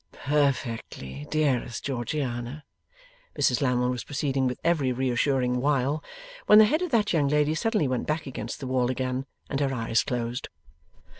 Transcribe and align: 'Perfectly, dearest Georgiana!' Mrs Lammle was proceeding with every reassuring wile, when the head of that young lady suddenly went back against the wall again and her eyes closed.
'Perfectly, 0.13 1.27
dearest 1.29 1.85
Georgiana!' 1.85 2.65
Mrs 3.37 3.61
Lammle 3.61 3.91
was 3.91 4.03
proceeding 4.03 4.47
with 4.47 4.59
every 4.63 4.91
reassuring 4.91 5.57
wile, 5.61 6.03
when 6.47 6.57
the 6.57 6.65
head 6.65 6.81
of 6.81 6.89
that 6.89 7.13
young 7.13 7.27
lady 7.27 7.53
suddenly 7.53 7.87
went 7.87 8.07
back 8.07 8.25
against 8.25 8.59
the 8.59 8.65
wall 8.65 8.89
again 8.89 9.27
and 9.47 9.59
her 9.59 9.71
eyes 9.71 10.01
closed. 10.03 10.49